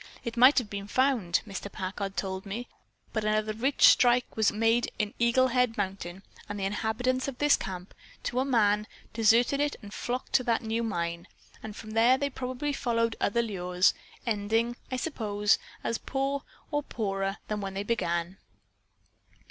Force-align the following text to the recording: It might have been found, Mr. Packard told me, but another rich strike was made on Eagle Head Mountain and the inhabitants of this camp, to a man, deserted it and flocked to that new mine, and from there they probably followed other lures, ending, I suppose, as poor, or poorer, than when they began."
It 0.23 0.35
might 0.35 0.57
have 0.57 0.67
been 0.67 0.87
found, 0.87 1.41
Mr. 1.45 1.71
Packard 1.71 2.17
told 2.17 2.43
me, 2.43 2.67
but 3.13 3.23
another 3.23 3.53
rich 3.53 3.83
strike 3.83 4.35
was 4.35 4.51
made 4.51 4.89
on 4.99 5.13
Eagle 5.19 5.49
Head 5.49 5.77
Mountain 5.77 6.23
and 6.49 6.59
the 6.59 6.65
inhabitants 6.65 7.27
of 7.27 7.37
this 7.37 7.55
camp, 7.55 7.93
to 8.23 8.39
a 8.39 8.43
man, 8.43 8.87
deserted 9.13 9.59
it 9.59 9.75
and 9.83 9.93
flocked 9.93 10.33
to 10.33 10.43
that 10.45 10.63
new 10.63 10.81
mine, 10.81 11.27
and 11.61 11.75
from 11.75 11.91
there 11.91 12.17
they 12.17 12.31
probably 12.31 12.73
followed 12.73 13.15
other 13.21 13.43
lures, 13.43 13.93
ending, 14.25 14.75
I 14.91 14.97
suppose, 14.97 15.59
as 15.83 15.99
poor, 15.99 16.45
or 16.71 16.81
poorer, 16.81 17.37
than 17.47 17.61
when 17.61 17.75
they 17.75 17.83
began." 17.83 18.39